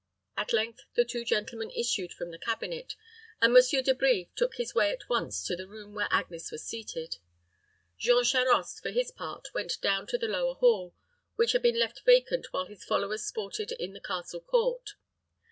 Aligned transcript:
At 0.35 0.51
length 0.51 0.85
the 0.95 1.05
two 1.05 1.23
gentlemen 1.23 1.69
issued 1.69 2.11
from 2.11 2.31
the 2.31 2.39
cabinet, 2.39 2.95
and 3.39 3.53
Monsieur 3.53 3.83
De 3.83 3.93
Brives 3.93 4.31
took 4.35 4.55
his 4.55 4.73
way 4.73 4.89
at 4.91 5.07
once 5.09 5.43
to 5.45 5.55
the 5.55 5.67
room 5.67 5.93
where 5.93 6.07
Agnes 6.09 6.51
was 6.51 6.63
seated. 6.65 7.17
Jean 7.99 8.23
Charost, 8.23 8.81
for 8.81 8.89
his 8.89 9.11
part, 9.11 9.53
went 9.53 9.79
down 9.79 10.07
to 10.07 10.17
the 10.17 10.27
lower 10.27 10.55
hall, 10.55 10.95
which 11.35 11.51
had 11.51 11.61
been 11.61 11.77
left 11.77 12.01
vacant 12.03 12.51
while 12.51 12.65
his 12.65 12.83
followers 12.83 13.23
sported 13.23 13.73
in 13.73 13.93
the 13.93 14.01
castle 14.01 14.41
court. 14.41 14.95